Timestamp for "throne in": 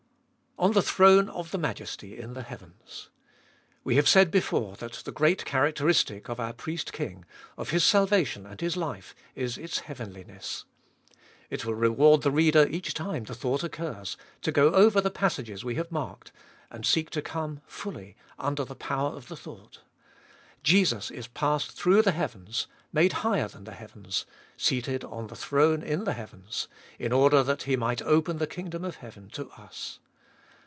25.35-26.03